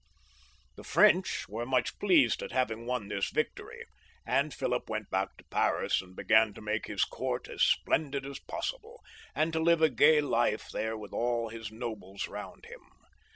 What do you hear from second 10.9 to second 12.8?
with all his nobles round